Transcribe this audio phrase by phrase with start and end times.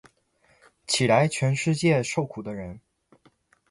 [0.87, 2.81] 起来，全世界受苦的人！